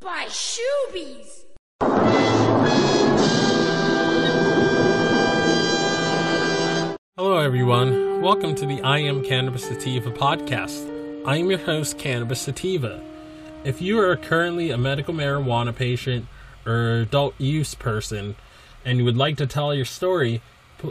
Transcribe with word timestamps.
by 0.00 0.26
Shoobies. 0.26 1.44
Hello, 7.16 7.38
everyone. 7.38 8.22
Welcome 8.22 8.54
to 8.54 8.66
the 8.66 8.80
I 8.82 8.98
Am 9.00 9.22
Cannabis 9.22 9.66
Sativa 9.66 10.10
podcast. 10.10 10.86
I 11.26 11.36
am 11.36 11.50
your 11.50 11.58
host, 11.58 11.98
Cannabis 11.98 12.40
Sativa. 12.40 13.02
If 13.62 13.82
you 13.82 14.00
are 14.00 14.16
currently 14.16 14.70
a 14.70 14.78
medical 14.78 15.12
marijuana 15.12 15.76
patient 15.76 16.26
or 16.64 17.00
adult 17.00 17.34
use 17.38 17.74
person 17.74 18.36
and 18.84 18.98
you 18.98 19.04
would 19.04 19.16
like 19.18 19.36
to 19.36 19.46
tell 19.46 19.74
your 19.74 19.84
story 19.84 20.40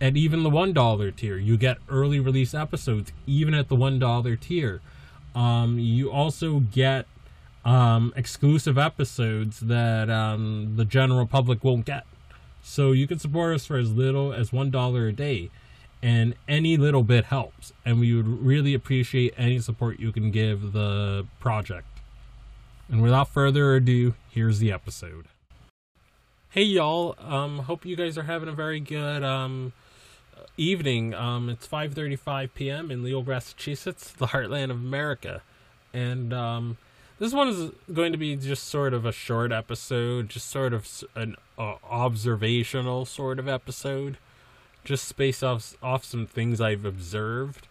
at 0.00 0.16
even 0.16 0.42
the 0.42 0.50
one 0.50 0.72
dollar 0.72 1.10
tier. 1.10 1.36
You 1.36 1.56
get 1.56 1.78
early 1.88 2.20
release 2.20 2.54
episodes 2.54 3.12
even 3.26 3.54
at 3.54 3.68
the 3.68 3.76
one 3.76 3.98
dollar 3.98 4.36
tier. 4.36 4.80
Um, 5.34 5.78
you 5.78 6.10
also 6.10 6.60
get 6.60 7.06
um, 7.64 8.12
exclusive 8.16 8.78
episodes 8.78 9.60
that 9.60 10.08
um, 10.08 10.74
the 10.76 10.84
general 10.84 11.26
public 11.26 11.62
won't 11.62 11.84
get. 11.84 12.06
So 12.62 12.92
you 12.92 13.06
can 13.06 13.18
support 13.18 13.54
us 13.54 13.66
for 13.66 13.76
as 13.76 13.92
little 13.92 14.32
as 14.32 14.52
one 14.52 14.70
dollar 14.70 15.08
a 15.08 15.12
day 15.12 15.50
and 16.02 16.34
any 16.48 16.76
little 16.76 17.02
bit 17.02 17.26
helps 17.26 17.72
and 17.84 17.98
we 18.00 18.14
would 18.14 18.26
really 18.26 18.74
appreciate 18.74 19.34
any 19.36 19.58
support 19.58 19.98
you 19.98 20.12
can 20.12 20.30
give 20.30 20.72
the 20.72 21.26
project. 21.40 21.86
And 22.88 23.02
without 23.02 23.28
further 23.28 23.74
ado 23.74 24.14
here's 24.30 24.58
the 24.58 24.72
episode. 24.72 25.26
Hey 26.50 26.62
y'all. 26.62 27.16
Um 27.18 27.60
hope 27.60 27.84
you 27.84 27.96
guys 27.96 28.16
are 28.18 28.24
having 28.24 28.48
a 28.48 28.52
very 28.52 28.80
good 28.80 29.22
um 29.22 29.72
evening. 30.56 31.14
Um 31.14 31.48
it's 31.48 31.66
5:35 31.66 32.50
p.m. 32.54 32.90
in 32.90 33.02
Lowell, 33.02 33.24
Massachusetts 33.24 34.12
the 34.12 34.28
heartland 34.28 34.70
of 34.70 34.76
America. 34.76 35.42
And 35.92 36.32
um 36.32 36.76
this 37.18 37.32
one 37.32 37.48
is 37.48 37.70
going 37.92 38.12
to 38.12 38.18
be 38.18 38.36
just 38.36 38.64
sort 38.64 38.92
of 38.92 39.06
a 39.06 39.12
short 39.12 39.50
episode 39.50 40.28
just 40.28 40.50
sort 40.50 40.74
of 40.74 40.86
an 41.14 41.34
uh, 41.58 41.74
observational 41.88 43.06
sort 43.06 43.38
of 43.38 43.48
episode 43.48 44.18
just 44.86 45.04
space 45.04 45.42
off 45.42 45.74
off 45.82 46.04
some 46.04 46.26
things 46.26 46.60
I've 46.60 46.84
observed. 46.84 47.66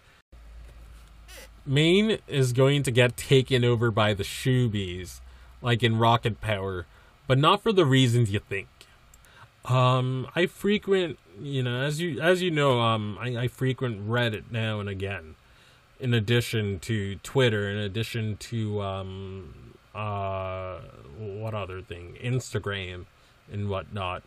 Maine 1.65 2.19
is 2.27 2.53
going 2.53 2.83
to 2.83 2.91
get 2.91 3.17
taken 3.17 3.65
over 3.65 3.89
by 3.89 4.13
the 4.13 4.23
Shoobies, 4.23 5.21
like 5.63 5.81
in 5.81 5.97
Rocket 5.97 6.39
Power, 6.39 6.85
but 7.25 7.39
not 7.39 7.63
for 7.63 7.73
the 7.73 7.85
reasons 7.85 8.31
you 8.31 8.39
think. 8.39 8.67
Um, 9.63 10.27
I 10.35 10.45
frequent, 10.45 11.17
you 11.41 11.63
know, 11.63 11.81
as 11.81 11.99
you 11.99 12.21
as 12.21 12.43
you 12.43 12.51
know, 12.51 12.81
um, 12.81 13.17
I, 13.19 13.35
I 13.37 13.47
frequent 13.47 14.07
Reddit 14.07 14.51
now 14.51 14.79
and 14.79 14.87
again, 14.87 15.35
in 15.99 16.13
addition 16.13 16.79
to 16.81 17.15
Twitter, 17.23 17.67
in 17.67 17.77
addition 17.77 18.37
to 18.37 18.83
um, 18.83 19.73
uh, 19.95 20.79
what 21.17 21.55
other 21.55 21.81
thing, 21.81 22.15
Instagram, 22.21 23.05
and 23.51 23.69
whatnot 23.69 24.21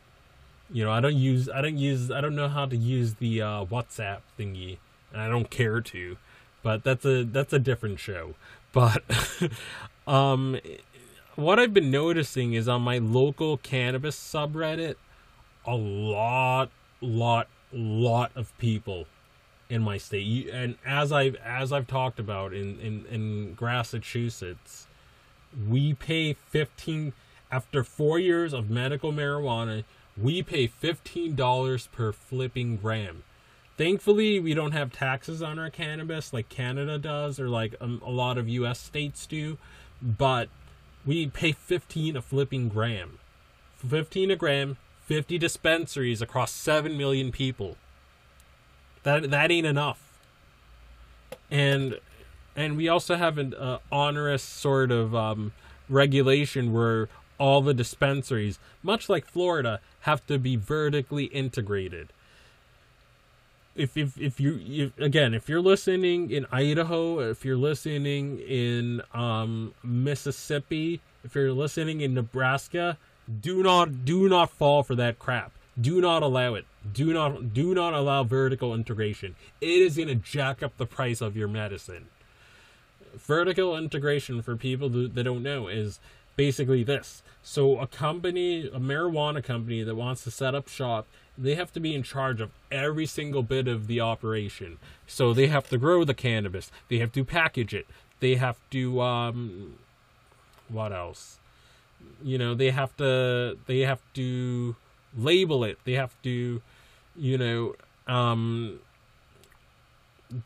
you 0.71 0.85
know, 0.85 0.91
I 0.91 1.01
don't 1.01 1.17
use, 1.17 1.49
I 1.49 1.63
don't 1.63 1.79
use, 1.79 2.11
I 2.11 2.21
don't 2.21 2.37
know 2.37 2.49
how 2.49 2.67
to 2.67 2.77
use 2.77 3.15
the 3.15 3.43
uh, 3.43 3.65
WhatsApp 3.65 4.21
thingy, 4.39 4.79
and 5.13 5.21
I 5.21 5.29
don't 5.29 5.51
care 5.51 5.81
to. 5.81 6.17
But 6.63 6.85
that's 6.85 7.05
a 7.05 7.25
that's 7.25 7.53
a 7.53 7.59
different 7.59 8.01
show. 8.01 8.35
But 8.73 9.03
um, 10.07 10.59
what 11.37 11.59
I've 11.59 11.73
been 11.73 11.91
noticing 11.91 12.53
is 12.53 12.69
on 12.69 12.83
my 12.83 12.99
local 12.99 13.57
cannabis 13.59 14.19
subreddit, 14.19 14.97
a 15.65 15.75
lot, 15.75 16.71
lot, 17.01 17.47
lot 17.73 18.33
of 18.35 18.57
people 18.59 19.07
in 19.71 19.83
my 19.83 19.99
state. 19.99 20.49
And 20.53 20.77
as 20.85 21.13
I've 21.13 21.37
as 21.37 21.73
I've 21.73 21.87
talked 21.87 22.19
about 22.19 22.53
in 22.53 22.79
in 22.81 23.07
in 23.11 23.57
Massachusetts, 23.61 24.87
we 25.69 25.95
pay 25.95 26.35
fifteen 26.35 27.13
after 27.51 27.85
four 27.85 28.19
years 28.19 28.53
of 28.53 28.69
medical 28.69 29.13
marijuana 29.13 29.85
we 30.21 30.43
pay 30.43 30.69
$15 30.69 31.93
per 31.93 32.13
flipping 32.13 32.77
gram. 32.77 33.23
Thankfully, 33.77 34.41
we 34.41 34.55
don't 34.55 34.73
have 34.73 34.93
taxes 34.93 35.41
on 35.41 35.59
our 35.59 35.71
cannabis 35.71 36.33
like 36.33 36.49
Canada 36.49 36.99
does 36.99 37.39
or 37.39 37.49
like 37.49 37.77
um, 37.81 38.03
a 38.05 38.11
lot 38.11 38.37
of 38.37 38.49
US 38.49 38.81
states 38.81 39.27
do, 39.27 39.57
but 40.03 40.49
we 41.07 41.29
pay 41.29 41.53
15 41.53 42.17
a 42.17 42.23
flipping 42.23 42.69
gram. 42.69 43.19
15 43.77 44.33
a 44.33 44.37
gram, 44.37 44.77
50 45.07 45.39
dispensaries 45.39 46.21
across 46.21 46.51
7 46.51 46.99
million 46.99 47.31
people. 47.31 47.77
That 49.05 49.31
that 49.31 49.53
ain't 49.53 49.67
enough. 49.67 50.19
And 51.51 52.01
and 52.57 52.77
we 52.77 52.89
also 52.89 53.15
have 53.15 53.39
an 53.39 53.55
uh, 53.55 53.79
onerous 53.93 54.43
sort 54.43 54.91
of 54.91 55.15
um, 55.15 55.53
regulation 55.89 56.73
where 56.73 57.09
all 57.39 57.61
the 57.63 57.73
dispensaries, 57.73 58.59
much 58.83 59.09
like 59.09 59.25
Florida, 59.25 59.81
have 60.01 60.27
to 60.27 60.39
be 60.39 60.57
vertically 60.57 61.25
integrated. 61.25 62.09
If 63.75 63.97
if 63.97 64.21
if 64.21 64.41
you, 64.41 64.55
you 64.55 64.93
again, 64.99 65.35
if 65.35 65.49
you're 65.49 65.61
listening 65.61 66.31
in 66.31 66.47
Idaho, 66.51 67.21
if 67.21 67.45
you're 67.45 67.57
listening 67.57 68.41
in 68.41 69.03
um, 69.15 69.73
Mississippi, 69.85 71.01
if 71.25 71.35
you're 71.35 71.53
listening 71.53 72.01
in 72.01 72.15
Nebraska, 72.15 72.99
do 73.41 73.63
not 73.63 74.05
do 74.05 74.29
not 74.29 74.51
fall 74.51 74.83
for 74.83 74.95
that 74.97 75.19
crap. 75.19 75.53
Do 75.81 76.01
not 76.01 76.25
allow 76.25 76.55
it. 76.55 76.65
Do 76.93 77.13
not 77.13 77.55
do 77.55 77.75
not 77.75 77.95
allow 77.95 78.25
vertical 78.25 78.75
integration. 78.75 79.37
It 79.61 79.69
is 79.69 79.97
going 79.97 80.09
to 80.09 80.17
jack 80.17 80.63
up 80.63 80.77
the 80.77 80.87
price 80.87 81.21
of 81.21 81.37
your 81.37 81.49
medicine. 81.49 82.07
Vertical 83.17 83.77
integration 83.77 84.43
for 84.43 84.57
people 84.57 84.89
that 84.89 85.23
don't 85.23 85.43
know 85.43 85.69
is 85.69 86.01
basically 86.39 86.85
this. 86.85 87.23
So 87.43 87.79
a 87.81 87.87
company, 87.87 88.69
a 88.69 88.79
marijuana 88.79 89.43
company 89.43 89.83
that 89.83 89.97
wants 89.97 90.23
to 90.25 90.31
set 90.31 90.55
up 90.55 90.69
shop, 90.69 91.07
they 91.37 91.57
have 91.57 91.73
to 91.73 91.81
be 91.81 91.95
in 91.95 92.03
charge 92.05 92.41
of 92.41 92.51
every 92.71 93.07
single 93.07 93.43
bit 93.43 93.67
of 93.67 93.89
the 93.89 94.01
operation. 94.01 94.79
So 95.07 95.35
they 95.35 95.49
have 95.49 95.69
to 95.71 95.77
grow 95.77 96.05
the 96.05 96.15
cannabis, 96.15 96.71
they 96.89 96.99
have 96.99 97.13
to 97.13 97.25
package 97.25 97.75
it, 97.75 97.87
They 98.21 98.37
have 98.37 98.57
to 98.71 99.01
um 99.03 99.75
what 100.69 100.93
else? 100.93 101.41
You 102.23 102.39
know, 102.39 102.55
they 102.55 102.71
have 102.71 102.97
to 102.99 103.59
they 103.67 103.81
have 103.81 104.01
to 104.15 104.77
label 105.17 105.65
it. 105.65 105.79
They 105.85 105.95
have 105.95 106.15
to 106.23 106.63
you 107.17 107.39
know 107.39 107.75
um 108.07 108.79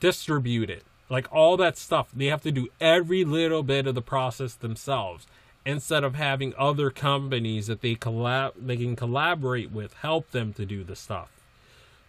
distribute 0.01 0.71
it. 0.71 0.85
Like 1.11 1.27
all 1.31 1.59
that 1.59 1.77
stuff. 1.77 2.09
They 2.15 2.27
have 2.27 2.43
to 2.43 2.51
do 2.51 2.69
every 2.81 3.25
little 3.25 3.63
bit 3.63 3.87
of 3.87 3.95
the 3.95 4.01
process 4.01 4.55
themselves 4.55 5.27
instead 5.65 6.05
of 6.05 6.15
having 6.15 6.53
other 6.59 6.91
companies 6.91 7.67
that 7.69 7.81
they 7.81 7.95
collab 7.95 8.53
they 8.57 8.77
can 8.77 8.97
collaborate 8.97 9.71
with 9.71 9.95
help 9.95 10.31
them 10.31 10.53
to 10.53 10.67
do 10.67 10.83
the 10.83 10.97
stuff. 10.97 11.29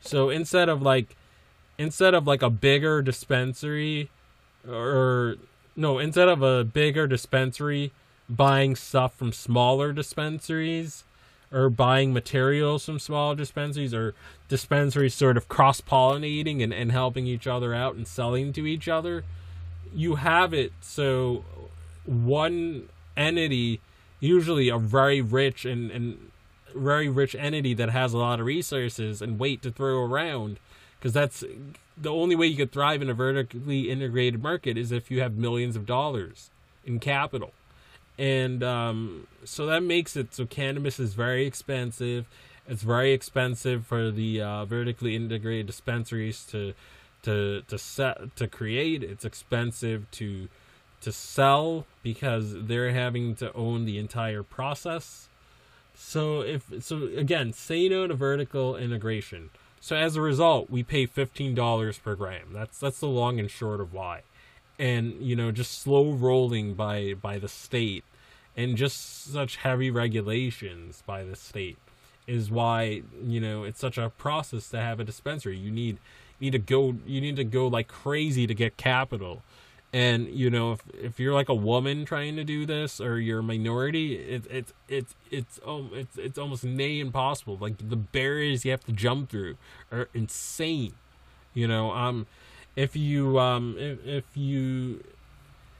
So 0.01 0.29
instead 0.29 0.69
of 0.69 0.81
like 0.81 1.15
instead 1.77 2.13
of 2.13 2.27
like 2.27 2.41
a 2.41 2.49
bigger 2.49 3.01
dispensary 3.01 4.09
or 4.67 5.37
no, 5.75 5.99
instead 5.99 6.27
of 6.27 6.41
a 6.41 6.63
bigger 6.63 7.07
dispensary 7.07 7.91
buying 8.29 8.75
stuff 8.75 9.15
from 9.15 9.31
smaller 9.31 9.91
dispensaries 9.91 11.03
or 11.51 11.69
buying 11.69 12.13
materials 12.13 12.85
from 12.85 12.99
smaller 12.99 13.35
dispensaries 13.35 13.93
or 13.93 14.15
dispensaries 14.47 15.13
sort 15.13 15.37
of 15.37 15.47
cross 15.47 15.81
pollinating 15.81 16.63
and, 16.63 16.73
and 16.73 16.91
helping 16.91 17.27
each 17.27 17.47
other 17.47 17.73
out 17.73 17.95
and 17.95 18.07
selling 18.07 18.51
to 18.53 18.65
each 18.65 18.87
other, 18.87 19.23
you 19.93 20.15
have 20.15 20.53
it 20.53 20.71
so 20.81 21.43
one 22.05 22.89
entity, 23.15 23.79
usually 24.19 24.69
a 24.69 24.77
very 24.77 25.21
rich 25.21 25.65
and, 25.65 25.91
and 25.91 26.31
very 26.75 27.09
rich 27.09 27.35
entity 27.35 27.73
that 27.73 27.89
has 27.89 28.13
a 28.13 28.17
lot 28.17 28.39
of 28.39 28.45
resources 28.45 29.21
and 29.21 29.39
weight 29.39 29.61
to 29.61 29.71
throw 29.71 30.03
around, 30.03 30.59
because 30.97 31.13
that's 31.13 31.43
the 31.95 32.11
only 32.11 32.35
way 32.35 32.47
you 32.47 32.57
could 32.57 32.71
thrive 32.71 33.01
in 33.01 33.09
a 33.09 33.13
vertically 33.13 33.89
integrated 33.89 34.41
market 34.41 34.77
is 34.77 34.91
if 34.91 35.11
you 35.11 35.21
have 35.21 35.35
millions 35.35 35.75
of 35.75 35.85
dollars 35.85 36.49
in 36.85 36.99
capital. 36.99 37.51
And 38.17 38.63
um, 38.63 39.27
so 39.43 39.65
that 39.65 39.81
makes 39.81 40.15
it 40.15 40.33
so 40.33 40.45
cannabis 40.45 40.99
is 40.99 41.13
very 41.13 41.45
expensive. 41.45 42.25
It's 42.67 42.83
very 42.83 43.11
expensive 43.11 43.85
for 43.85 44.11
the 44.11 44.41
uh, 44.41 44.65
vertically 44.65 45.15
integrated 45.15 45.67
dispensaries 45.67 46.45
to 46.45 46.73
to 47.23 47.63
to 47.67 47.77
set 47.77 48.35
to 48.35 48.47
create. 48.47 49.03
It's 49.03 49.25
expensive 49.25 50.09
to 50.11 50.47
to 51.03 51.11
sell 51.11 51.85
because 52.01 52.53
they're 52.65 52.91
having 52.91 53.35
to 53.35 53.53
own 53.53 53.85
the 53.85 53.97
entire 53.97 54.43
process. 54.43 55.27
So 55.95 56.41
if 56.41 56.71
so 56.83 57.09
again, 57.15 57.53
say 57.53 57.87
no 57.87 58.07
to 58.07 58.13
vertical 58.13 58.75
integration. 58.75 59.49
So 59.79 59.95
as 59.95 60.15
a 60.15 60.21
result, 60.21 60.69
we 60.69 60.83
pay 60.83 61.05
fifteen 61.05 61.53
dollars 61.53 61.97
per 61.97 62.15
gram. 62.15 62.49
That's 62.53 62.79
that's 62.79 62.99
the 62.99 63.07
long 63.07 63.39
and 63.39 63.49
short 63.49 63.79
of 63.79 63.93
why. 63.93 64.21
And 64.79 65.21
you 65.21 65.35
know, 65.35 65.51
just 65.51 65.81
slow 65.81 66.11
rolling 66.11 66.73
by 66.73 67.13
by 67.13 67.37
the 67.37 67.47
state 67.47 68.03
and 68.55 68.77
just 68.77 69.31
such 69.31 69.57
heavy 69.57 69.89
regulations 69.89 71.03
by 71.05 71.23
the 71.23 71.35
state 71.35 71.77
is 72.27 72.49
why, 72.49 73.01
you 73.23 73.39
know, 73.39 73.63
it's 73.63 73.79
such 73.79 73.97
a 73.97 74.09
process 74.09 74.69
to 74.69 74.77
have 74.77 74.99
a 74.99 75.03
dispensary. 75.03 75.57
You 75.57 75.71
need 75.71 75.97
need 76.39 76.51
to 76.51 76.59
go 76.59 76.95
you 77.05 77.21
need 77.21 77.35
to 77.35 77.43
go 77.43 77.67
like 77.67 77.87
crazy 77.87 78.47
to 78.47 78.53
get 78.53 78.77
capital 78.77 79.41
and 79.93 80.27
you 80.29 80.49
know 80.49 80.73
if, 80.73 80.81
if 80.99 81.19
you're 81.19 81.33
like 81.33 81.49
a 81.49 81.55
woman 81.55 82.03
trying 82.03 82.35
to 82.35 82.43
do 82.43 82.65
this 82.65 82.99
or 82.99 83.19
you're 83.19 83.39
a 83.39 83.43
minority 83.43 84.15
it's 84.15 84.47
it's 84.49 84.73
it's 84.89 85.15
it's 85.31 85.59
um 85.65 85.89
it's 85.93 86.17
it's 86.17 86.37
almost 86.37 86.63
nay 86.63 86.99
impossible 86.99 87.57
like 87.61 87.77
the 87.77 87.95
barriers 87.95 88.65
you 88.65 88.71
have 88.71 88.83
to 88.83 88.91
jump 88.91 89.29
through 89.29 89.55
are 89.91 90.09
insane 90.13 90.93
you 91.53 91.67
know 91.67 91.91
um 91.91 92.25
if 92.75 92.95
you 92.95 93.39
um 93.39 93.75
if, 93.77 94.05
if 94.05 94.25
you 94.35 95.03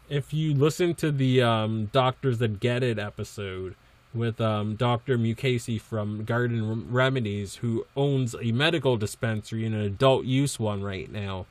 if 0.10 0.32
you 0.32 0.54
listen 0.54 0.94
to 0.94 1.12
the 1.12 1.42
um 1.42 1.90
doctors 1.92 2.38
that 2.38 2.60
get 2.60 2.84
it 2.84 3.00
episode 3.00 3.76
with 4.14 4.40
um, 4.40 4.76
Dr. 4.76 5.18
Munkacy 5.18 5.82
from 5.82 6.24
Garden 6.24 6.92
Remedies, 6.92 7.56
who 7.56 7.88
owns 7.96 8.36
a 8.36 8.52
medical 8.52 8.96
dispensary 8.96 9.66
and 9.66 9.74
an 9.74 9.82
adult 9.82 10.26
use 10.26 10.60
one 10.60 10.84
right 10.84 11.12
now 11.12 11.48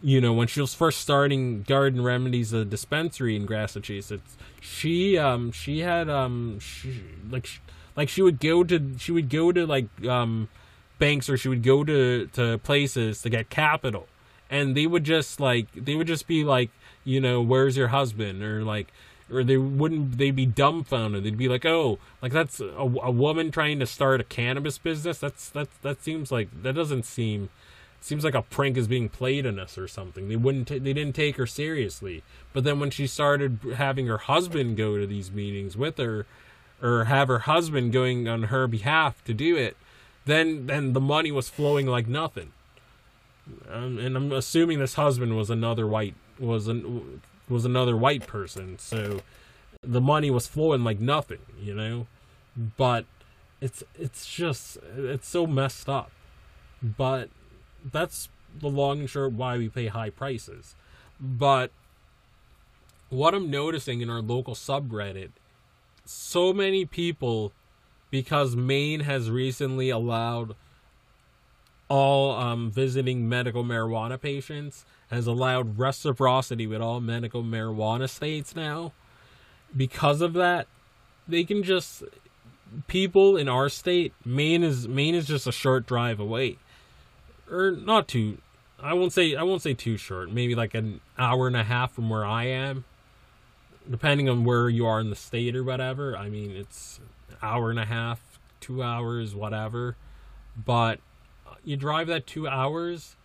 you 0.00 0.20
know, 0.20 0.32
when 0.32 0.46
she 0.46 0.60
was 0.60 0.74
first 0.74 1.00
starting 1.00 1.62
Garden 1.62 2.02
Remedies, 2.02 2.52
a 2.52 2.64
dispensary 2.64 3.34
in 3.34 3.46
Massachusetts, 3.46 4.36
she 4.60 5.18
um 5.18 5.50
she 5.52 5.80
had 5.80 6.08
um 6.08 6.58
she, 6.60 7.02
like 7.30 7.46
she, 7.46 7.60
like 7.96 8.08
she 8.08 8.22
would 8.22 8.38
go 8.38 8.62
to 8.64 8.94
she 8.98 9.12
would 9.12 9.28
go 9.28 9.50
to 9.52 9.66
like 9.66 9.88
um 10.06 10.48
banks 10.98 11.28
or 11.28 11.36
she 11.36 11.48
would 11.48 11.62
go 11.62 11.84
to 11.84 12.26
to 12.32 12.58
places 12.58 13.22
to 13.22 13.30
get 13.30 13.50
capital, 13.50 14.06
and 14.48 14.76
they 14.76 14.86
would 14.86 15.04
just 15.04 15.40
like 15.40 15.66
they 15.74 15.94
would 15.96 16.06
just 16.06 16.26
be 16.26 16.44
like 16.44 16.70
you 17.04 17.20
know 17.20 17.40
where's 17.40 17.76
your 17.76 17.88
husband? 17.88 18.42
or 18.42 18.62
like 18.64 18.92
or 19.30 19.42
they 19.44 19.56
wouldn't 19.56 20.16
they'd 20.16 20.36
be 20.36 20.46
dumbfounded. 20.46 21.24
They'd 21.24 21.36
be 21.36 21.48
like 21.48 21.66
oh 21.66 21.98
like 22.22 22.32
that's 22.32 22.60
a, 22.60 22.66
a 22.66 23.10
woman 23.10 23.50
trying 23.50 23.80
to 23.80 23.86
start 23.86 24.20
a 24.20 24.24
cannabis 24.24 24.78
business? 24.78 25.18
That's 25.18 25.48
that's 25.48 25.76
that 25.78 26.04
seems 26.04 26.30
like 26.30 26.62
that 26.62 26.74
doesn't 26.76 27.04
seem 27.04 27.50
seems 28.00 28.24
like 28.24 28.34
a 28.34 28.42
prank 28.42 28.76
is 28.76 28.88
being 28.88 29.08
played 29.08 29.46
on 29.46 29.58
us 29.58 29.76
or 29.76 29.88
something. 29.88 30.28
They 30.28 30.36
wouldn't 30.36 30.68
t- 30.68 30.78
they 30.78 30.92
didn't 30.92 31.14
take 31.14 31.36
her 31.36 31.46
seriously. 31.46 32.22
But 32.52 32.64
then 32.64 32.80
when 32.80 32.90
she 32.90 33.06
started 33.06 33.58
having 33.76 34.06
her 34.06 34.18
husband 34.18 34.76
go 34.76 34.98
to 34.98 35.06
these 35.06 35.30
meetings 35.30 35.76
with 35.76 35.98
her 35.98 36.26
or 36.82 37.04
have 37.04 37.28
her 37.28 37.40
husband 37.40 37.92
going 37.92 38.28
on 38.28 38.44
her 38.44 38.66
behalf 38.66 39.22
to 39.24 39.34
do 39.34 39.56
it, 39.56 39.76
then 40.24 40.66
then 40.66 40.92
the 40.92 41.00
money 41.00 41.32
was 41.32 41.48
flowing 41.48 41.86
like 41.86 42.06
nothing. 42.06 42.52
Um, 43.70 43.98
and 43.98 44.16
I'm 44.16 44.32
assuming 44.32 44.78
this 44.78 44.94
husband 44.94 45.36
was 45.36 45.50
another 45.50 45.86
white 45.86 46.14
was 46.38 46.68
an 46.68 47.22
was 47.48 47.64
another 47.64 47.96
white 47.96 48.26
person. 48.26 48.78
So 48.78 49.20
the 49.82 50.00
money 50.00 50.30
was 50.30 50.46
flowing 50.46 50.84
like 50.84 51.00
nothing, 51.00 51.40
you 51.60 51.74
know? 51.74 52.06
But 52.76 53.06
it's 53.60 53.82
it's 53.98 54.26
just 54.26 54.78
it's 54.96 55.28
so 55.28 55.46
messed 55.46 55.88
up. 55.88 56.10
But 56.82 57.30
that's 57.92 58.28
the 58.60 58.68
long 58.68 59.00
and 59.00 59.10
short 59.10 59.32
why 59.32 59.58
we 59.58 59.68
pay 59.68 59.86
high 59.86 60.10
prices. 60.10 60.74
But 61.20 61.70
what 63.10 63.34
I'm 63.34 63.50
noticing 63.50 64.00
in 64.00 64.10
our 64.10 64.20
local 64.20 64.54
subreddit, 64.54 65.30
so 66.04 66.52
many 66.52 66.84
people, 66.84 67.52
because 68.10 68.56
Maine 68.56 69.00
has 69.00 69.30
recently 69.30 69.90
allowed 69.90 70.54
all 71.88 72.36
um, 72.36 72.70
visiting 72.70 73.28
medical 73.28 73.64
marijuana 73.64 74.20
patients, 74.20 74.84
has 75.10 75.26
allowed 75.26 75.78
reciprocity 75.78 76.66
with 76.66 76.80
all 76.80 77.00
medical 77.00 77.42
marijuana 77.42 78.08
states 78.08 78.54
now. 78.54 78.92
Because 79.76 80.20
of 80.20 80.34
that, 80.34 80.66
they 81.26 81.44
can 81.44 81.62
just 81.62 82.02
people 82.86 83.36
in 83.36 83.48
our 83.48 83.68
state, 83.68 84.12
Maine 84.24 84.62
is 84.62 84.86
Maine 84.86 85.14
is 85.14 85.26
just 85.26 85.46
a 85.46 85.52
short 85.52 85.86
drive 85.86 86.20
away 86.20 86.58
or 87.50 87.70
not 87.72 88.08
too. 88.08 88.38
I 88.80 88.94
won't 88.94 89.12
say 89.12 89.34
I 89.34 89.42
won't 89.42 89.62
say 89.62 89.74
too 89.74 89.96
short. 89.96 90.30
Maybe 90.30 90.54
like 90.54 90.74
an 90.74 91.00
hour 91.18 91.46
and 91.46 91.56
a 91.56 91.64
half 91.64 91.92
from 91.92 92.08
where 92.08 92.24
I 92.24 92.44
am, 92.44 92.84
depending 93.90 94.28
on 94.28 94.44
where 94.44 94.68
you 94.68 94.86
are 94.86 95.00
in 95.00 95.10
the 95.10 95.16
state 95.16 95.56
or 95.56 95.64
whatever. 95.64 96.16
I 96.16 96.28
mean, 96.28 96.52
it's 96.52 97.00
hour 97.42 97.70
and 97.70 97.78
a 97.78 97.84
half, 97.84 98.38
two 98.60 98.82
hours, 98.82 99.34
whatever. 99.34 99.96
But 100.56 101.00
you 101.64 101.76
drive 101.76 102.06
that 102.08 102.26
two 102.26 102.46
hours, 102.48 103.16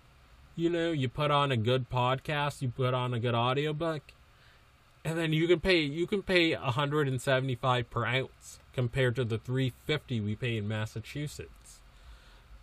you 0.56 0.70
know, 0.70 0.92
you 0.92 1.10
put 1.10 1.32
on 1.32 1.52
a 1.52 1.58
good 1.58 1.90
podcast, 1.90 2.62
you 2.62 2.70
put 2.70 2.94
on 2.94 3.14
a 3.14 3.20
good 3.20 3.36
audiobook, 3.36 4.02
and 5.06 5.18
then 5.18 5.34
you 5.34 5.48
can 5.48 5.60
pay 5.60 5.82
you 5.82 6.08
can 6.08 6.24
pay 6.24 6.56
175 6.56 7.90
per 7.90 8.06
ounce 8.06 8.60
compared 8.74 9.16
to 9.16 9.24
the 9.24 9.38
350 9.38 10.20
we 10.22 10.36
pay 10.36 10.58
in 10.58 10.68
Massachusetts. 10.68 11.80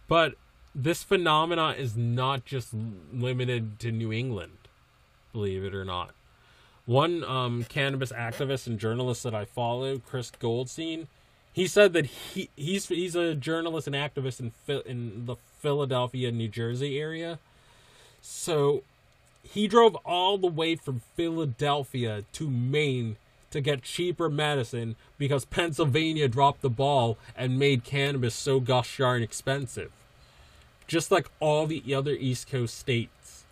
But 0.08 0.34
this 0.74 1.02
phenomenon 1.02 1.74
is 1.76 1.96
not 1.96 2.44
just 2.44 2.74
limited 3.12 3.78
to 3.80 3.90
New 3.90 4.12
England, 4.12 4.58
believe 5.32 5.64
it 5.64 5.74
or 5.74 5.84
not. 5.84 6.10
One 6.86 7.24
um, 7.24 7.64
cannabis 7.64 8.12
activist 8.12 8.66
and 8.66 8.78
journalist 8.78 9.22
that 9.22 9.34
I 9.34 9.44
follow, 9.44 9.98
Chris 9.98 10.30
Goldstein, 10.30 11.08
he 11.52 11.66
said 11.66 11.92
that 11.92 12.06
he 12.06 12.48
he's 12.56 12.88
he's 12.88 13.14
a 13.14 13.34
journalist 13.34 13.86
and 13.86 13.96
activist 13.96 14.40
in 14.40 14.52
in 14.86 15.26
the 15.26 15.36
Philadelphia, 15.60 16.30
New 16.30 16.48
Jersey 16.48 16.98
area. 16.98 17.38
So 18.20 18.82
he 19.42 19.66
drove 19.66 19.96
all 20.04 20.38
the 20.38 20.46
way 20.46 20.76
from 20.76 21.02
Philadelphia 21.16 22.24
to 22.32 22.50
Maine 22.50 23.16
to 23.50 23.60
get 23.60 23.82
cheaper 23.82 24.30
medicine 24.30 24.94
because 25.18 25.44
Pennsylvania 25.44 26.28
dropped 26.28 26.62
the 26.62 26.70
ball 26.70 27.18
and 27.36 27.58
made 27.58 27.82
cannabis 27.82 28.34
so 28.34 28.60
gosh 28.60 28.98
darn 28.98 29.22
expensive 29.22 29.90
just 30.90 31.12
like 31.12 31.30
all 31.38 31.68
the 31.68 31.94
other 31.94 32.10
East 32.10 32.50
Coast 32.50 32.76
states. 32.76 33.44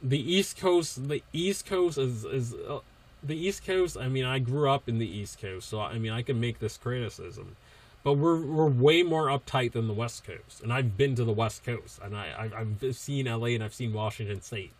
The 0.00 0.20
East 0.20 0.56
Coast, 0.56 1.08
the 1.08 1.22
East 1.32 1.66
Coast 1.66 1.98
is 1.98 2.24
is 2.24 2.54
uh, 2.54 2.78
the 3.24 3.36
East 3.36 3.66
Coast. 3.66 3.96
I 3.98 4.08
mean, 4.08 4.24
I 4.24 4.38
grew 4.38 4.70
up 4.70 4.88
in 4.88 4.98
the 4.98 5.08
East 5.08 5.40
Coast, 5.40 5.68
so 5.68 5.80
I 5.80 5.98
mean, 5.98 6.12
I 6.12 6.22
can 6.22 6.38
make 6.38 6.60
this 6.60 6.76
criticism, 6.76 7.56
but 8.04 8.12
we're 8.12 8.40
we're 8.40 8.68
way 8.68 9.02
more 9.02 9.26
uptight 9.26 9.72
than 9.72 9.88
the 9.88 9.94
West 9.94 10.24
Coast, 10.24 10.62
and 10.62 10.72
I've 10.72 10.96
been 10.96 11.16
to 11.16 11.24
the 11.24 11.32
West 11.32 11.64
Coast, 11.64 11.98
and 12.04 12.16
I 12.16 12.50
I've, 12.56 12.96
seen 12.96 13.26
LA 13.26 13.48
and 13.48 13.64
I've 13.64 13.74
seen 13.74 13.92
Washington 13.92 14.42
State. 14.42 14.72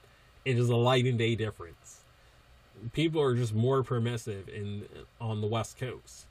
it 0.44 0.56
is 0.56 0.68
a 0.68 0.76
light 0.76 1.06
and 1.06 1.18
day 1.18 1.34
difference. 1.34 2.04
People 2.92 3.20
are 3.20 3.34
just 3.34 3.52
more 3.52 3.82
permissive 3.82 4.48
in 4.48 4.86
on 5.20 5.40
the 5.40 5.48
West 5.48 5.76
Coast. 5.76 6.26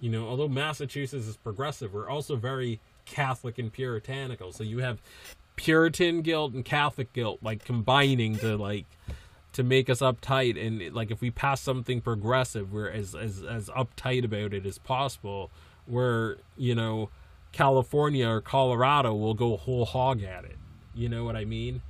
You 0.00 0.10
know, 0.10 0.28
although 0.28 0.48
Massachusetts 0.48 1.26
is 1.26 1.36
progressive, 1.36 1.94
we're 1.94 2.08
also 2.08 2.36
very 2.36 2.80
Catholic 3.06 3.58
and 3.58 3.72
puritanical. 3.72 4.52
So 4.52 4.62
you 4.62 4.78
have 4.78 5.00
Puritan 5.56 6.20
guilt 6.20 6.52
and 6.52 6.64
Catholic 6.64 7.12
guilt 7.12 7.38
like 7.42 7.64
combining 7.64 8.36
to 8.38 8.56
like 8.56 8.84
to 9.54 9.62
make 9.62 9.88
us 9.88 10.00
uptight. 10.00 10.64
And 10.64 10.94
like 10.94 11.10
if 11.10 11.22
we 11.22 11.30
pass 11.30 11.60
something 11.62 12.02
progressive 12.02 12.72
we're 12.72 12.90
as 12.90 13.14
as, 13.14 13.42
as 13.42 13.68
uptight 13.70 14.24
about 14.24 14.52
it 14.52 14.66
as 14.66 14.78
possible 14.78 15.50
where 15.86 16.36
you 16.56 16.74
know 16.74 17.08
california 17.52 18.28
or 18.28 18.40
colorado 18.40 19.14
will 19.14 19.34
go 19.34 19.56
whole 19.56 19.86
hog 19.86 20.22
at 20.22 20.44
it. 20.44 20.58
You 20.94 21.08
know 21.08 21.24
what 21.24 21.36
i 21.36 21.44
mean? 21.44 21.80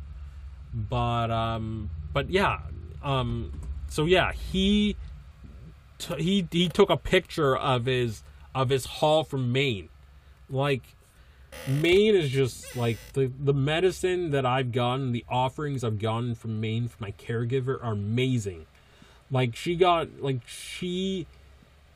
But 0.73 1.31
um 1.31 1.91
but 2.13 2.31
yeah 2.31 2.61
um 3.03 3.61
so 3.89 4.05
yeah 4.05 4.33
he 4.33 4.97
t- 5.99 6.23
he 6.23 6.49
he 6.51 6.69
took 6.69 6.91
a 6.91 6.97
picture 6.97 7.57
of 7.57 7.87
his 7.87 8.23
of 8.55 8.69
his 8.71 8.87
haul 8.87 9.25
from 9.25 9.53
maine 9.53 9.89
like 10.49 10.83
Maine 11.67 12.15
is 12.15 12.31
just 12.31 12.77
like 12.77 12.99
the 13.15 13.31
the 13.39 13.55
medicine 13.55 14.31
that 14.31 14.47
I've 14.47 14.73
gotten, 14.73 15.13
the 15.13 15.25
offerings 15.29 15.83
I've 15.83 15.99
gotten 15.99 16.35
from 16.35 16.61
Maine 16.61 16.89
from 16.89 16.99
my 17.01 17.13
caregiver 17.13 17.83
are 17.83 17.93
amazing. 17.93 18.67
Like 19.31 19.57
she 19.57 19.75
got 19.75 20.21
like 20.21 20.47
she 20.47 21.27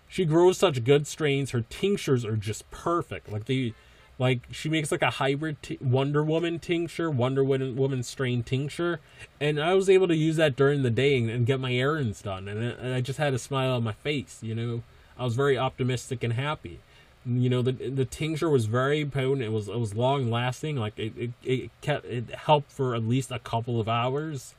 she 0.09 0.25
grows 0.25 0.59
such 0.59 0.83
good 0.83 1.07
strains. 1.07 1.53
Her 1.53 1.65
tinctures 1.69 2.25
are 2.25 2.37
just 2.37 2.69
perfect. 2.71 3.31
Like 3.31 3.45
they 3.45 3.75
like 4.21 4.43
she 4.51 4.69
makes 4.69 4.93
like 4.93 5.01
a 5.01 5.13
hybrid 5.13 5.63
t- 5.63 5.79
Wonder 5.81 6.23
Woman 6.23 6.59
tincture, 6.59 7.11
Wonder 7.11 7.43
Woman, 7.43 7.75
Woman 7.75 8.03
strain 8.03 8.43
tincture, 8.43 9.01
and 9.41 9.59
I 9.59 9.73
was 9.73 9.89
able 9.89 10.09
to 10.09 10.15
use 10.15 10.37
that 10.37 10.57
during 10.57 10.83
the 10.83 10.91
day 10.91 11.17
and, 11.17 11.31
and 11.31 11.47
get 11.47 11.59
my 11.59 11.73
errands 11.73 12.21
done, 12.21 12.47
and, 12.47 12.63
and 12.63 12.95
I 12.95 13.01
just 13.01 13.19
had 13.19 13.33
a 13.33 13.39
smile 13.39 13.73
on 13.73 13.83
my 13.83 13.95
face. 13.95 14.39
You 14.43 14.55
know, 14.55 14.83
I 15.19 15.25
was 15.25 15.35
very 15.35 15.57
optimistic 15.57 16.23
and 16.23 16.35
happy. 16.35 16.81
You 17.25 17.49
know 17.49 17.63
the 17.63 17.73
the 17.73 18.05
tincture 18.05 18.51
was 18.51 18.67
very 18.67 19.05
potent 19.05 19.43
it 19.43 19.53
was 19.53 19.69
it 19.69 19.79
was 19.79 19.95
long 19.95 20.31
lasting 20.31 20.77
like 20.77 20.99
it, 20.99 21.13
it 21.17 21.31
it 21.43 21.71
kept 21.83 22.07
it 22.07 22.31
helped 22.31 22.73
for 22.73 22.95
at 22.95 23.03
least 23.03 23.31
a 23.31 23.39
couple 23.39 23.81
of 23.81 23.89
hours. 23.89 24.55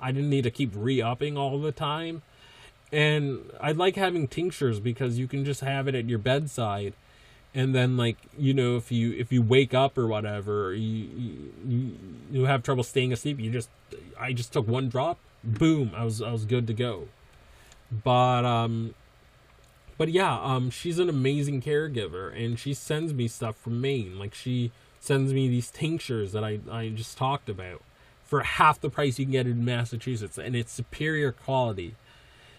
I 0.00 0.12
didn't 0.12 0.30
need 0.30 0.44
to 0.44 0.50
keep 0.50 0.70
re-upping 0.74 1.36
all 1.36 1.60
the 1.60 1.72
time. 1.72 2.22
And 2.92 3.50
i 3.60 3.70
like 3.70 3.94
having 3.94 4.26
tinctures 4.26 4.80
because 4.80 5.18
you 5.18 5.28
can 5.28 5.44
just 5.44 5.60
have 5.60 5.86
it 5.86 5.94
at 5.94 6.08
your 6.08 6.18
bedside 6.18 6.94
and 7.54 7.74
then 7.74 7.96
like 7.96 8.16
you 8.38 8.54
know 8.54 8.76
if 8.76 8.92
you 8.92 9.12
if 9.12 9.32
you 9.32 9.42
wake 9.42 9.74
up 9.74 9.98
or 9.98 10.06
whatever 10.06 10.72
you 10.72 11.50
you, 11.66 11.98
you 12.30 12.44
have 12.44 12.62
trouble 12.62 12.84
staying 12.84 13.12
asleep 13.12 13.40
you 13.40 13.50
just 13.50 13.68
i 14.18 14.32
just 14.32 14.52
took 14.52 14.68
one 14.68 14.88
drop 14.88 15.18
boom 15.42 15.90
i 15.96 16.04
was 16.04 16.22
i 16.22 16.30
was 16.30 16.44
good 16.44 16.66
to 16.66 16.74
go 16.74 17.08
but 18.04 18.44
um 18.44 18.94
but 20.00 20.08
yeah, 20.08 20.40
um, 20.40 20.70
she's 20.70 20.98
an 20.98 21.10
amazing 21.10 21.60
caregiver, 21.60 22.34
and 22.34 22.58
she 22.58 22.72
sends 22.72 23.12
me 23.12 23.28
stuff 23.28 23.54
from 23.54 23.82
Maine. 23.82 24.18
Like 24.18 24.32
she 24.32 24.72
sends 24.98 25.34
me 25.34 25.46
these 25.46 25.70
tinctures 25.70 26.32
that 26.32 26.42
I 26.42 26.60
I 26.70 26.88
just 26.88 27.18
talked 27.18 27.50
about 27.50 27.82
for 28.24 28.40
half 28.40 28.80
the 28.80 28.88
price 28.88 29.18
you 29.18 29.26
can 29.26 29.32
get 29.32 29.46
in 29.46 29.62
Massachusetts, 29.62 30.38
and 30.38 30.56
it's 30.56 30.72
superior 30.72 31.32
quality. 31.32 31.96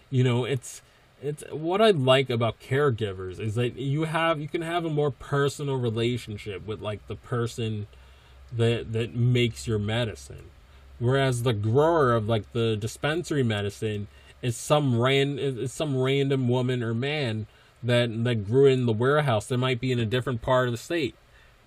You 0.08 0.22
know, 0.22 0.44
it's 0.44 0.82
it's 1.22 1.44
what 1.50 1.80
I 1.80 1.90
like 1.90 2.30
about 2.30 2.60
caregivers 2.60 3.38
is 3.38 3.54
that 3.54 3.76
you 3.76 4.04
have 4.04 4.40
you 4.40 4.48
can 4.48 4.62
have 4.62 4.84
a 4.84 4.90
more 4.90 5.10
personal 5.10 5.76
relationship 5.76 6.66
with 6.66 6.80
like 6.82 7.06
the 7.06 7.14
person 7.14 7.86
that 8.52 8.92
that 8.92 9.14
makes 9.14 9.66
your 9.66 9.78
medicine. 9.78 10.50
Whereas 10.98 11.42
the 11.42 11.52
grower 11.52 12.12
of 12.14 12.28
like 12.28 12.52
the 12.52 12.76
dispensary 12.76 13.42
medicine 13.42 14.08
is 14.42 14.56
some 14.56 14.98
ran 14.98 15.38
is 15.38 15.72
some 15.72 15.96
random 15.96 16.48
woman 16.48 16.82
or 16.82 16.92
man 16.92 17.46
that 17.82 18.24
that 18.24 18.46
grew 18.46 18.66
in 18.66 18.86
the 18.86 18.92
warehouse 18.92 19.46
that 19.46 19.58
might 19.58 19.80
be 19.80 19.92
in 19.92 20.00
a 20.00 20.06
different 20.06 20.42
part 20.42 20.66
of 20.66 20.72
the 20.72 20.78
state. 20.78 21.14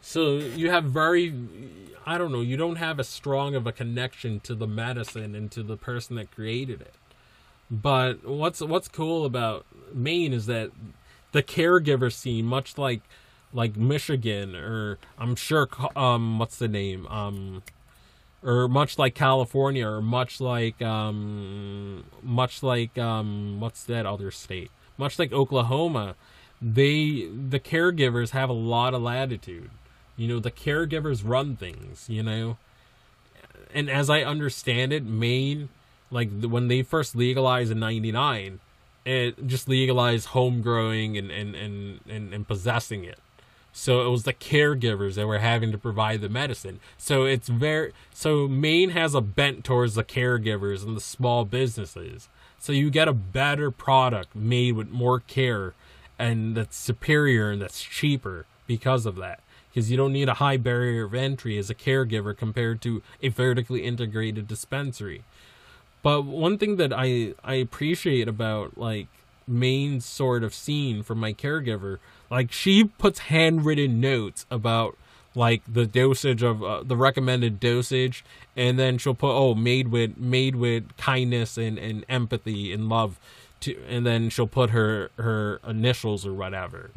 So 0.01 0.37
you 0.37 0.69
have 0.69 0.83
very 0.83 1.33
I 2.05 2.17
don't 2.17 2.31
know, 2.31 2.41
you 2.41 2.57
don't 2.57 2.75
have 2.75 2.99
as 2.99 3.07
strong 3.07 3.55
of 3.55 3.65
a 3.65 3.71
connection 3.71 4.41
to 4.41 4.53
the 4.53 4.67
medicine 4.67 5.33
and 5.33 5.49
to 5.53 5.63
the 5.63 5.77
person 5.77 6.17
that 6.17 6.29
created 6.29 6.81
it. 6.81 6.93
But 7.69 8.25
what's 8.25 8.61
what's 8.61 8.87
cool 8.87 9.25
about 9.25 9.65
Maine 9.93 10.33
is 10.33 10.45
that 10.45 10.71
the 11.31 11.43
caregiver 11.43 12.11
scene, 12.11 12.45
much 12.45 12.77
like 12.77 13.01
like 13.53 13.75
Michigan 13.75 14.55
or 14.55 14.97
I'm 15.17 15.35
sure 15.35 15.67
um 15.95 16.39
what's 16.39 16.57
the 16.57 16.67
name 16.67 17.07
um 17.07 17.63
or 18.45 18.67
much 18.67 18.99
like 18.99 19.15
California, 19.15 19.87
or 19.87 20.01
much 20.01 20.39
like 20.39 20.79
um, 20.81 22.03
much 22.21 22.61
like 22.61 22.95
um, 22.97 23.59
what's 23.59 23.83
that 23.85 24.05
other 24.05 24.29
state? 24.29 24.69
Much 24.97 25.17
like 25.17 25.33
Oklahoma, 25.33 26.15
they 26.61 27.27
the 27.27 27.59
caregivers 27.59 28.29
have 28.29 28.49
a 28.49 28.53
lot 28.53 28.93
of 28.93 29.01
latitude. 29.01 29.71
You 30.15 30.27
know, 30.27 30.39
the 30.39 30.51
caregivers 30.51 31.23
run 31.25 31.55
things. 31.55 32.05
You 32.07 32.21
know, 32.21 32.57
and 33.73 33.89
as 33.89 34.11
I 34.11 34.21
understand 34.21 34.93
it, 34.93 35.03
Maine, 35.03 35.69
like 36.11 36.29
when 36.41 36.67
they 36.67 36.81
first 36.81 37.15
legalized 37.15 37.71
in 37.71 37.79
'99, 37.79 38.59
it 39.05 39.47
just 39.47 39.67
legalized 39.67 40.27
home 40.27 40.61
growing 40.61 41.17
and 41.17 41.31
and 41.31 41.55
and 41.55 41.99
and, 42.09 42.33
and 42.33 42.47
possessing 42.47 43.03
it 43.03 43.19
so 43.77 44.07
it 44.07 44.09
was 44.09 44.23
the 44.23 44.33
caregivers 44.33 45.15
that 45.15 45.27
were 45.27 45.39
having 45.39 45.73
to 45.73 45.77
provide 45.77 46.21
the 46.21 46.29
medicine. 46.29 46.79
So 46.97 47.25
it's 47.25 47.49
very 47.49 47.91
so 48.13 48.47
Maine 48.47 48.91
has 48.91 49.13
a 49.13 49.19
bent 49.19 49.65
towards 49.65 49.95
the 49.95 50.03
caregivers 50.03 50.81
and 50.85 50.95
the 50.95 51.01
small 51.01 51.43
businesses. 51.43 52.29
So 52.57 52.71
you 52.71 52.89
get 52.89 53.09
a 53.09 53.13
better 53.13 53.71
product 53.71 54.33
made 54.33 54.71
with 54.71 54.91
more 54.91 55.19
care 55.19 55.73
and 56.17 56.55
that's 56.55 56.77
superior 56.77 57.51
and 57.51 57.61
that's 57.61 57.83
cheaper 57.83 58.45
because 58.65 59.05
of 59.05 59.17
that. 59.17 59.41
Because 59.69 59.91
you 59.91 59.97
don't 59.97 60.13
need 60.13 60.29
a 60.29 60.35
high 60.35 60.55
barrier 60.55 61.03
of 61.03 61.13
entry 61.13 61.57
as 61.57 61.69
a 61.69 61.75
caregiver 61.75 62.35
compared 62.35 62.81
to 62.83 63.03
a 63.21 63.27
vertically 63.27 63.83
integrated 63.83 64.47
dispensary. 64.47 65.25
But 66.05 66.21
one 66.23 66.59
thing 66.59 66.75
that 66.75 66.93
I 66.93 67.33
I 67.43 67.55
appreciate 67.55 68.27
about 68.27 68.77
like 68.77 69.07
Maine 69.47 70.01
sort 70.01 70.43
of 70.43 70.53
scene 70.53 71.01
from 71.01 71.19
my 71.19 71.33
caregiver 71.33 71.97
like 72.29 72.51
she 72.51 72.83
puts 72.83 73.17
handwritten 73.33 73.99
notes 73.99 74.45
about 74.51 74.95
like 75.33 75.63
the 75.67 75.87
dosage 75.87 76.43
of 76.43 76.61
uh, 76.63 76.83
the 76.83 76.95
recommended 76.95 77.59
dosage 77.59 78.23
and 78.55 78.77
then 78.77 78.99
she'll 78.99 79.15
put 79.15 79.35
oh 79.35 79.55
made 79.55 79.87
with 79.87 80.15
made 80.15 80.55
with 80.55 80.95
kindness 80.97 81.57
and, 81.57 81.79
and 81.79 82.05
empathy 82.07 82.71
and 82.71 82.87
love 82.87 83.19
to 83.61 83.75
and 83.89 84.05
then 84.05 84.29
she'll 84.29 84.45
put 84.45 84.69
her 84.69 85.09
her 85.17 85.59
initials 85.67 86.23
or 86.23 86.35
whatever. 86.35 86.91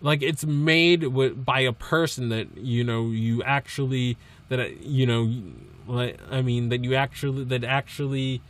Like 0.00 0.22
it's 0.22 0.46
made 0.46 1.08
with 1.08 1.44
by 1.44 1.60
a 1.60 1.72
person 1.74 2.30
that 2.30 2.56
you 2.56 2.82
know 2.82 3.10
you 3.10 3.42
actually 3.42 4.16
that 4.48 4.82
you 4.82 5.06
know 5.06 5.32
i 6.30 6.42
mean 6.42 6.68
that 6.68 6.84
you 6.84 6.94
actually 6.94 7.44
that 7.44 7.64
actually 7.64 8.40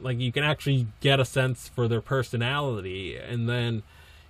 like 0.00 0.18
you 0.18 0.32
can 0.32 0.42
actually 0.42 0.86
get 1.00 1.20
a 1.20 1.24
sense 1.24 1.68
for 1.68 1.86
their 1.88 2.00
personality 2.00 3.16
and 3.16 3.48
then 3.48 3.82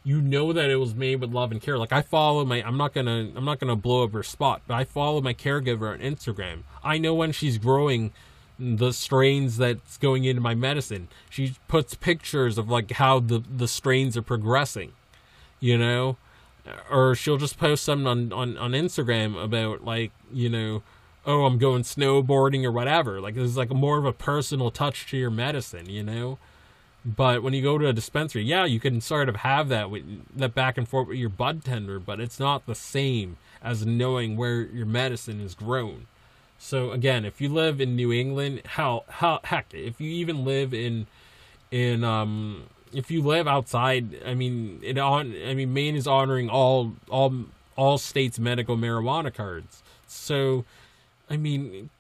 you 0.05 0.21
know 0.21 0.53
that 0.53 0.69
it 0.69 0.77
was 0.77 0.95
made 0.95 1.21
with 1.21 1.31
love 1.33 1.53
and 1.53 1.61
care. 1.61 1.79
Like 1.79 1.93
I 1.93 2.03
follow 2.03 2.45
my 2.45 2.63
I'm 2.63 2.77
not 2.77 2.93
gonna 2.93 3.31
I'm 3.37 3.45
not 3.45 3.61
gonna 3.61 3.77
blow 3.77 4.05
up 4.05 4.13
her 4.13 4.23
spot, 4.23 4.63
but 4.67 4.75
I 4.75 4.85
follow 4.85 5.21
my 5.21 5.35
caregiver 5.35 5.93
on 5.93 6.01
Instagram. 6.01 6.63
I 6.83 6.99
know 6.99 7.15
when 7.15 7.33
she's 7.33 7.59
growing 7.59 8.13
the 8.59 8.93
strains 8.93 9.57
that's 9.57 9.99
going 9.99 10.25
into 10.25 10.41
my 10.41 10.55
medicine. 10.55 11.09
She 11.31 11.55
puts 11.69 11.95
pictures 11.95 12.59
of 12.59 12.69
like 12.69 12.93
how 12.93 13.21
the 13.21 13.43
the 13.49 13.69
strains 13.69 14.17
are 14.17 14.23
progressing. 14.23 14.93
You 15.61 15.79
know? 15.79 16.17
Or 16.91 17.15
she'll 17.15 17.39
just 17.39 17.59
post 17.59 17.85
something 17.85 18.07
on, 18.07 18.33
on, 18.33 18.57
on 18.57 18.73
Instagram 18.73 19.43
about 19.43 19.85
like, 19.85 20.13
you 20.33 20.49
know, 20.49 20.83
oh 21.27 21.45
I'm 21.45 21.59
going 21.59 21.83
snowboarding 21.83 22.65
or 22.65 22.73
whatever. 22.73 23.21
Like 23.21 23.35
there's 23.35 23.57
like 23.57 23.71
more 23.71 23.99
of 23.99 24.05
a 24.05 24.13
personal 24.13 24.71
touch 24.71 25.07
to 25.11 25.17
your 25.17 25.31
medicine, 25.31 25.89
you 25.89 26.03
know? 26.03 26.39
But 27.05 27.43
when 27.43 27.53
you 27.53 27.63
go 27.63 27.79
to 27.79 27.89
a 27.89 27.93
dispensary, 27.93 28.45
yeah, 28.45 28.65
you 28.65 28.79
can 28.79 29.01
sort 29.01 29.29
of 29.29 29.37
have 29.37 29.69
that 29.71 29.91
with 29.91 30.05
that 30.37 30.55
back 30.55 30.79
and 30.79 30.89
forth 30.89 31.09
with 31.09 31.19
your 31.19 31.29
bud 31.29 31.65
tender, 31.65 31.99
but 31.99 32.21
it's 32.21 32.39
not 32.39 32.67
the 32.67 32.77
same 32.77 33.39
as 33.61 33.85
knowing 33.85 34.37
where 34.37 34.63
your 34.63 34.87
medicine 34.87 35.41
is 35.41 35.55
grown. 35.55 36.07
So 36.59 36.93
again, 36.93 37.25
if 37.25 37.41
you 37.41 37.49
live 37.49 37.81
in 37.81 37.97
New 37.97 38.13
England, 38.13 38.63
how 38.65 39.05
how 39.09 39.41
heck, 39.43 39.75
if 39.75 40.01
you 40.01 40.13
even 40.13 40.45
live 40.45 40.73
in 40.73 41.09
in 41.73 42.05
um 42.05 42.65
if 42.93 43.11
you 43.11 43.23
live 43.23 43.47
outside, 43.49 44.23
I 44.25 44.35
mean 44.35 44.81
it 44.83 44.99
on 44.99 45.35
I 45.47 45.55
mean 45.55 45.73
Maine 45.73 45.97
is 45.97 46.07
honoring 46.07 46.49
all 46.49 46.95
all 47.09 47.45
all 47.77 47.99
states 47.99 48.39
medical 48.39 48.77
marijuana 48.77 49.33
cards. 49.33 49.83
So 50.07 50.65
I 51.29 51.37
mean 51.37 51.91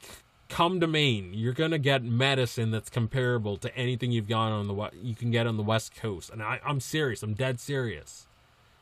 come 0.48 0.80
to 0.80 0.86
Maine. 0.86 1.30
You're 1.32 1.54
gonna 1.54 1.78
get 1.78 2.02
medicine 2.02 2.70
that's 2.70 2.90
comparable 2.90 3.56
to 3.58 3.74
anything 3.76 4.12
you've 4.12 4.28
got 4.28 4.52
on 4.52 4.68
the 4.68 4.90
you 5.02 5.14
can 5.14 5.30
get 5.30 5.46
on 5.46 5.56
the 5.56 5.62
West 5.62 5.94
Coast. 5.94 6.30
And 6.30 6.42
I, 6.42 6.60
I'm 6.64 6.80
serious. 6.80 7.22
I'm 7.22 7.34
dead 7.34 7.58
serious. 7.58 8.26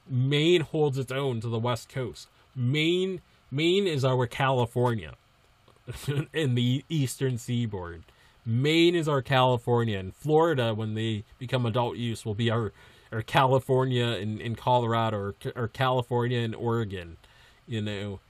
Maine 0.09 0.63
holds 0.63 0.99
its 0.99 1.13
own 1.13 1.41
to 1.41 1.49
the 1.49 1.59
West 1.59 1.89
Coast. 1.89 2.29
Maine, 2.57 3.21
Maine 3.51 3.87
is 3.87 4.05
our 4.05 4.27
California 4.27 5.15
in 6.33 6.55
the 6.57 6.85
Eastern 6.89 7.39
Seaboard. 7.39 8.03
Maine 8.45 8.95
is 8.95 9.09
our 9.09 9.23
California, 9.23 9.99
and 9.99 10.15
Florida, 10.15 10.75
when 10.75 10.95
they 10.95 11.25
become 11.39 11.67
adult 11.67 11.97
use, 11.97 12.25
will 12.25 12.35
be 12.35 12.51
our, 12.51 12.73
our 13.13 13.23
California 13.23 14.07
in, 14.07 14.41
in 14.41 14.57
Colorado 14.57 15.17
or, 15.17 15.35
or 15.55 15.69
California 15.69 16.39
and 16.41 16.55
Oregon. 16.55 17.17
You 17.67 17.83
know, 17.83 18.21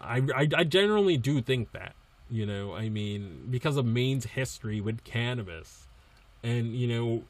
I, 0.00 0.22
I, 0.34 0.48
I 0.56 0.64
generally 0.64 1.16
do 1.16 1.40
think 1.40 1.72
that. 1.72 1.94
You 2.30 2.46
know, 2.46 2.74
I 2.74 2.88
mean, 2.88 3.48
because 3.50 3.76
of 3.76 3.84
Maine's 3.84 4.24
history 4.24 4.80
with 4.80 5.02
cannabis, 5.02 5.88
and 6.44 6.74
you 6.76 6.86
know, 6.86 7.22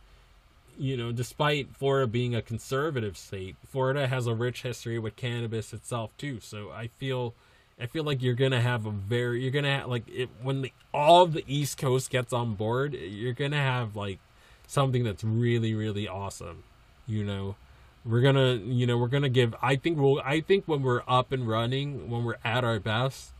you 0.78 0.96
know, 0.96 1.10
despite 1.10 1.74
Florida 1.74 2.06
being 2.06 2.34
a 2.34 2.42
conservative 2.42 3.16
state, 3.16 3.56
Florida 3.66 4.08
has 4.08 4.26
a 4.26 4.34
rich 4.34 4.62
history 4.62 4.98
with 4.98 5.16
cannabis 5.16 5.72
itself 5.72 6.14
too. 6.18 6.38
So 6.40 6.70
I 6.70 6.88
feel 6.98 7.34
I 7.80 7.86
feel 7.86 8.04
like 8.04 8.22
you're 8.22 8.34
gonna 8.34 8.60
have 8.60 8.86
a 8.86 8.90
very 8.90 9.42
you're 9.42 9.50
gonna 9.50 9.78
have 9.78 9.88
like 9.88 10.08
it 10.08 10.28
when 10.42 10.62
the, 10.62 10.72
all 10.92 11.26
the 11.26 11.44
East 11.46 11.78
Coast 11.78 12.10
gets 12.10 12.32
on 12.32 12.54
board, 12.54 12.94
you're 12.94 13.32
gonna 13.32 13.56
have 13.56 13.96
like 13.96 14.18
something 14.66 15.02
that's 15.02 15.24
really 15.24 15.74
really 15.74 16.06
awesome. 16.06 16.64
You 17.06 17.24
know, 17.24 17.56
we're 18.04 18.20
gonna 18.20 18.54
you 18.54 18.86
know 18.86 18.98
we're 18.98 19.08
gonna 19.08 19.28
give. 19.28 19.54
I 19.62 19.76
think 19.76 19.98
we'll. 19.98 20.20
I 20.24 20.40
think 20.40 20.66
when 20.66 20.82
we're 20.82 21.02
up 21.08 21.32
and 21.32 21.48
running, 21.48 22.10
when 22.10 22.24
we're 22.24 22.38
at 22.44 22.64
our 22.64 22.78
best, 22.78 23.32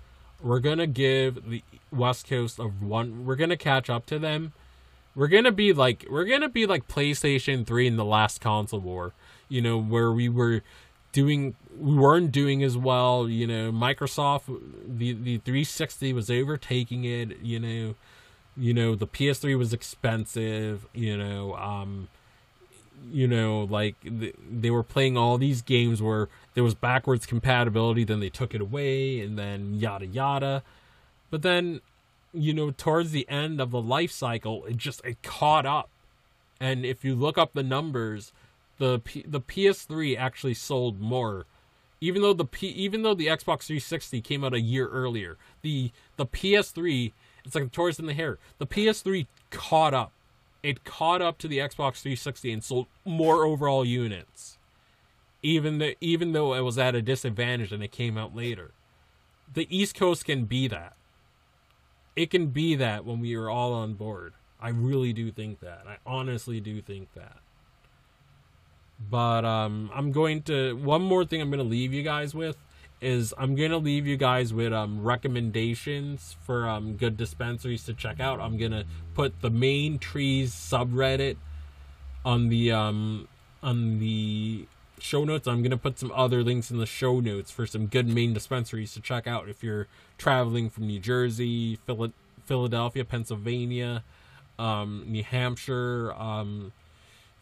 we're 0.42 0.60
gonna 0.60 0.86
give 0.86 1.48
the 1.48 1.62
West 1.92 2.26
Coast 2.26 2.58
of 2.58 2.82
one. 2.82 3.26
We're 3.26 3.36
gonna 3.36 3.56
catch 3.56 3.90
up 3.90 4.06
to 4.06 4.18
them. 4.18 4.52
We're 5.14 5.28
gonna 5.28 5.52
be 5.52 5.72
like 5.72 6.06
we're 6.10 6.24
gonna 6.24 6.48
be 6.48 6.66
like 6.66 6.88
PlayStation 6.88 7.66
Three 7.66 7.86
in 7.86 7.96
the 7.96 8.04
last 8.04 8.40
console 8.40 8.80
war. 8.80 9.12
You 9.48 9.60
know 9.60 9.78
where 9.78 10.12
we 10.12 10.28
were 10.28 10.62
doing 11.12 11.54
we 11.78 11.94
weren't 11.94 12.32
doing 12.32 12.62
as 12.62 12.76
well 12.76 13.28
you 13.28 13.46
know. 13.46 13.72
Microsoft 13.72 14.44
the 14.86 15.12
the 15.12 15.38
360 15.38 16.12
was 16.12 16.30
overtaking 16.30 17.04
it 17.04 17.40
you 17.42 17.58
know. 17.58 17.94
You 18.56 18.74
know 18.74 18.94
the 18.94 19.06
ps3 19.06 19.56
was 19.56 19.72
expensive 19.72 20.86
you 20.92 21.16
know 21.16 21.54
um 21.54 22.08
you 23.10 23.26
know 23.26 23.62
like 23.70 23.94
the, 24.02 24.34
they 24.50 24.70
were 24.70 24.82
playing 24.82 25.16
all 25.16 25.38
these 25.38 25.62
games 25.62 26.02
where 26.02 26.28
there 26.54 26.64
was 26.64 26.74
backwards 26.74 27.26
compatibility 27.26 28.04
then 28.04 28.20
they 28.20 28.28
took 28.28 28.54
it 28.54 28.60
away 28.60 29.20
and 29.20 29.38
then 29.38 29.74
yada 29.74 30.06
yada. 30.06 30.62
But 31.30 31.42
then 31.42 31.80
you 32.34 32.52
know 32.52 32.70
towards 32.72 33.12
the 33.12 33.26
end 33.28 33.60
of 33.60 33.70
the 33.70 33.80
life 33.80 34.10
cycle 34.10 34.64
it 34.66 34.76
just 34.76 35.02
it 35.04 35.22
caught 35.22 35.64
up. 35.64 35.88
And 36.60 36.84
if 36.84 37.04
you 37.04 37.14
look 37.14 37.38
up 37.38 37.54
the 37.54 37.62
numbers 37.62 38.32
the 38.80 38.98
P- 38.98 39.24
the 39.28 39.42
PS3 39.42 40.16
actually 40.18 40.54
sold 40.54 41.00
more. 41.00 41.44
Even 42.00 42.22
though 42.22 42.32
the 42.32 42.46
P- 42.46 42.68
even 42.68 43.02
though 43.02 43.14
the 43.14 43.26
Xbox 43.26 43.64
360 43.66 44.22
came 44.22 44.42
out 44.42 44.54
a 44.54 44.60
year 44.60 44.88
earlier 44.88 45.36
the 45.62 45.92
the 46.16 46.26
PS3 46.26 47.12
it's 47.44 47.54
like 47.54 47.64
a 47.64 47.68
tortoise 47.68 47.98
in 47.98 48.06
the 48.06 48.14
hare. 48.14 48.38
the 48.58 48.66
PS3 48.66 49.26
caught 49.50 49.94
up. 49.94 50.12
It 50.62 50.84
caught 50.84 51.22
up 51.22 51.38
to 51.38 51.48
the 51.48 51.58
Xbox 51.58 52.00
360 52.00 52.52
and 52.52 52.64
sold 52.64 52.86
more 53.04 53.44
overall 53.44 53.84
units. 53.84 54.58
Even 55.42 55.78
though 55.78 55.92
even 56.00 56.32
though 56.32 56.54
it 56.54 56.62
was 56.62 56.78
at 56.78 56.94
a 56.94 57.02
disadvantage 57.02 57.72
and 57.72 57.82
it 57.84 57.92
came 57.92 58.16
out 58.16 58.34
later. 58.34 58.72
The 59.52 59.66
East 59.68 59.94
Coast 59.94 60.24
can 60.24 60.44
be 60.46 60.68
that. 60.68 60.94
It 62.16 62.30
can 62.30 62.46
be 62.46 62.76
that 62.76 63.04
when 63.04 63.20
we 63.20 63.34
are 63.34 63.50
all 63.50 63.74
on 63.74 63.92
board. 63.94 64.32
I 64.58 64.70
really 64.70 65.12
do 65.12 65.30
think 65.30 65.60
that. 65.60 65.84
I 65.86 65.96
honestly 66.06 66.60
do 66.60 66.80
think 66.80 67.12
that 67.14 67.38
but 69.08 69.44
um, 69.44 69.90
I'm 69.94 70.12
going 70.12 70.42
to 70.42 70.76
one 70.76 71.02
more 71.02 71.24
thing 71.24 71.40
I'm 71.40 71.50
going 71.50 71.62
to 71.62 71.64
leave 71.64 71.92
you 71.92 72.02
guys 72.02 72.34
with 72.34 72.56
is 73.00 73.32
I'm 73.38 73.54
going 73.54 73.70
to 73.70 73.78
leave 73.78 74.06
you 74.06 74.16
guys 74.16 74.52
with 74.52 74.72
um, 74.72 75.02
recommendations 75.02 76.36
for 76.44 76.68
um, 76.68 76.96
good 76.96 77.16
dispensaries 77.16 77.84
to 77.84 77.94
check 77.94 78.20
out. 78.20 78.40
I'm 78.40 78.58
going 78.58 78.72
to 78.72 78.84
put 79.14 79.40
the 79.40 79.50
Maine 79.50 79.98
trees 79.98 80.52
subreddit 80.52 81.36
on 82.24 82.50
the 82.50 82.72
um, 82.72 83.28
on 83.62 83.98
the 83.98 84.66
show 84.98 85.24
notes. 85.24 85.48
I'm 85.48 85.62
going 85.62 85.70
to 85.70 85.78
put 85.78 85.98
some 85.98 86.12
other 86.14 86.42
links 86.42 86.70
in 86.70 86.78
the 86.78 86.86
show 86.86 87.20
notes 87.20 87.50
for 87.50 87.66
some 87.66 87.86
good 87.86 88.06
Maine 88.06 88.34
dispensaries 88.34 88.92
to 88.94 89.00
check 89.00 89.26
out 89.26 89.48
if 89.48 89.62
you're 89.62 89.86
traveling 90.18 90.68
from 90.68 90.86
New 90.86 91.00
Jersey, 91.00 91.76
Phil- 91.86 92.12
Philadelphia, 92.44 93.04
Pennsylvania, 93.04 94.04
um, 94.58 95.04
New 95.06 95.24
Hampshire, 95.24 96.12
um, 96.12 96.72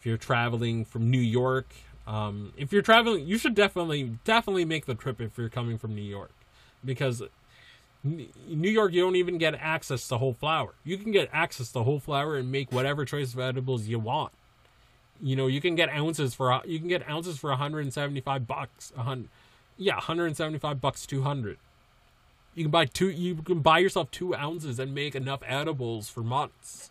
you're 0.09 0.17
traveling 0.17 0.85
from 0.85 1.11
New 1.11 1.21
York. 1.21 1.67
Um, 2.07 2.53
if 2.57 2.73
you're 2.73 2.83
traveling, 2.83 3.27
you 3.27 3.39
should 3.39 3.55
definitely 3.55 4.19
definitely 4.25 4.65
make 4.65 4.87
the 4.87 4.95
trip 4.95 5.21
if 5.21 5.37
you're 5.37 5.51
coming 5.51 5.79
from 5.79 5.95
New 5.95 6.03
York, 6.03 6.33
because 6.85 7.23
New 8.03 8.71
York 8.71 8.93
you 8.93 9.03
don't 9.03 9.17
even 9.17 9.39
get 9.39 9.55
access 9.55 10.09
to 10.09 10.19
whole 10.19 10.33
flower. 10.33 10.73
You 10.85 10.97
can 10.97 11.13
get 11.13 11.29
access 11.33 11.71
to 11.73 11.83
whole 11.83 12.01
flower 12.01 12.37
and 12.37 12.51
make 12.51 12.73
whatever 12.73 13.05
choice 13.05 13.35
of 13.35 13.41
edibles 13.41 13.87
you 13.87 13.99
want. 13.99 14.33
You 15.21 15.37
know, 15.37 15.49
you 15.49 15.61
can 15.61 15.75
get 15.75 15.91
ounces 15.91 16.35
for 16.35 16.63
you 16.65 16.79
can 16.79 16.89
get 16.89 17.09
ounces 17.09 17.39
for 17.39 17.51
175 17.51 18.47
bucks. 18.47 18.93
Hundred, 18.97 19.29
yeah, 19.77 19.95
175 19.97 20.81
bucks, 20.81 21.07
200. 21.07 21.59
You 22.55 22.65
can 22.65 22.71
buy 22.71 22.87
two. 22.87 23.11
You 23.11 23.37
can 23.37 23.61
buy 23.61 23.79
yourself 23.79 24.11
two 24.11 24.35
ounces 24.35 24.79
and 24.79 24.95
make 24.95 25.15
enough 25.15 25.41
edibles 25.47 26.09
for 26.09 26.23
months. 26.23 26.91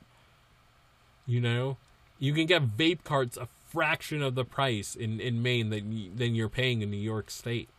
You 1.25 1.41
know, 1.41 1.77
you 2.19 2.34
can 2.34 2.45
get 2.45 2.77
vape 2.77 3.03
carts 3.03 3.38
a 3.38 3.47
fraction 3.67 4.21
of 4.21 4.36
the 4.36 4.45
price 4.45 4.95
in, 4.95 5.19
in 5.19 5.41
Maine 5.41 5.69
than 5.69 6.15
than 6.15 6.36
you're 6.36 6.49
paying 6.49 6.82
in 6.82 6.91
New 6.91 6.97
York 6.97 7.30
State. 7.30 7.69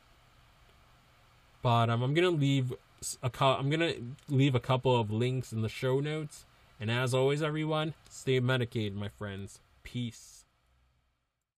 But 1.62 1.90
um, 1.90 2.02
I'm 2.02 2.14
gonna 2.14 2.30
leave 2.30 2.72
a 3.22 3.30
I'm 3.40 3.70
gonna 3.70 3.94
leave 4.28 4.54
a 4.54 4.60
couple 4.60 4.98
of 4.98 5.10
links 5.10 5.52
in 5.52 5.62
the 5.62 5.68
show 5.68 6.00
notes. 6.00 6.44
And 6.80 6.90
as 6.90 7.12
always, 7.12 7.42
everyone, 7.42 7.94
stay 8.08 8.38
medicated, 8.38 8.94
my 8.94 9.08
friends. 9.08 9.58
Peace. 9.82 10.37